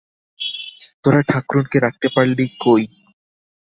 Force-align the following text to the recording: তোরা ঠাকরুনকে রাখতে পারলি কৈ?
তোরা 1.03 1.21
ঠাকরুনকে 1.29 1.77
রাখতে 1.79 2.07
পারলি 2.15 2.45
কৈ? 2.63 2.83